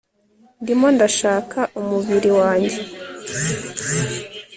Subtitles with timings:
[0.61, 2.79] ndimo ndashaka umubiri wanjye